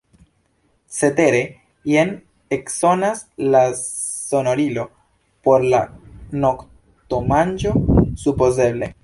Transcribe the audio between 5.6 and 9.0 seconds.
la noktomanĝo, supozeble.